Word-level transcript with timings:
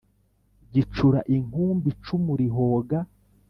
gicura 0.73 1.19
inkumbi 1.35 1.87
icumu 1.93 2.31
rihoga, 2.39 2.97